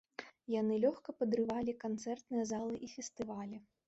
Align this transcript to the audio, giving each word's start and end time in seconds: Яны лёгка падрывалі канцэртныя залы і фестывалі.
Яны 0.51 0.77
лёгка 0.85 1.13
падрывалі 1.19 1.75
канцэртныя 1.83 2.47
залы 2.53 2.81
і 2.89 2.91
фестывалі. 2.95 3.61